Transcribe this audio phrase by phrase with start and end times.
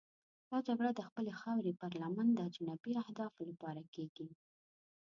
[0.51, 4.29] دا جګړه د خپلې خاورې پر لمن د اجنبي اهدافو لپاره کېږي.